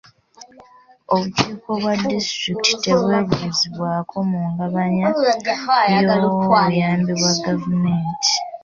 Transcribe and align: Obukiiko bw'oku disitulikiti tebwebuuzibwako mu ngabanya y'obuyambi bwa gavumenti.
Obukiiko 1.13 1.69
bw'oku 1.79 2.05
disitulikiti 2.15 2.75
tebwebuuzibwako 2.85 4.15
mu 4.29 4.39
ngabanya 4.51 5.07
y'obuyambi 6.13 7.11
bwa 7.19 7.33
gavumenti. 7.45 8.33